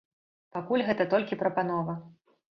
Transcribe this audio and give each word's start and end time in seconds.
Пакуль 0.55 0.83
гэта 0.87 1.05
толькі 1.11 1.37
прапанова. 1.41 1.93